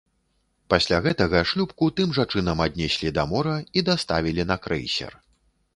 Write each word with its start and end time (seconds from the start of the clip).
Пасля 0.73 0.97
гэтага 1.07 1.43
шлюпку 1.51 1.89
тым 1.99 2.09
жа 2.19 2.25
чынам 2.35 2.65
аднеслі 2.67 3.13
да 3.19 3.27
мора 3.35 3.55
і 3.79 3.89
даставілі 3.93 4.43
на 4.53 4.61
крэйсер. 4.67 5.11